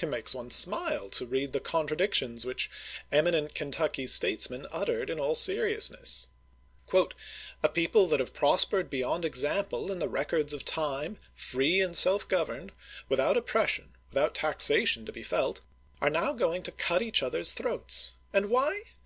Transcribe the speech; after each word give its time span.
It 0.00 0.06
makes 0.06 0.34
one 0.34 0.48
smile 0.48 1.10
to 1.10 1.26
read 1.26 1.52
the 1.52 1.60
contradictions 1.60 2.46
which 2.46 2.70
eminent 3.12 3.54
Kentucky 3.54 4.06
statesmen 4.06 4.66
uttered 4.72 5.10
in 5.10 5.20
all 5.20 5.34
seriousness. 5.34 6.28
A 7.62 7.68
people 7.68 8.06
that 8.06 8.18
have 8.18 8.32
prospered 8.32 8.88
beyond 8.88 9.26
example 9.26 9.92
in 9.92 9.98
the 9.98 10.08
records 10.08 10.54
of 10.54 10.64
time, 10.64 11.18
free 11.34 11.82
and 11.82 11.94
self 11.94 12.26
governed, 12.26 12.72
without 13.10 13.36
oppres 13.36 13.68
sion, 13.68 13.92
without 14.08 14.34
taxation 14.34 15.04
to 15.04 15.12
be 15.12 15.22
felt, 15.22 15.60
are 16.00 16.08
now 16.08 16.32
going 16.32 16.62
to 16.62 16.72
cut 16.72 17.02
each 17.02 17.22
other's 17.22 17.52
throats; 17.52 18.12
and 18.32 18.48
why 18.48 18.80